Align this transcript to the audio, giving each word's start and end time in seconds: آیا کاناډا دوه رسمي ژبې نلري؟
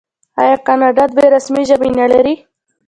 آیا 0.41 0.55
کاناډا 0.67 1.05
دوه 1.13 1.25
رسمي 1.35 1.63
ژبې 1.69 1.89
نلري؟ 1.99 2.35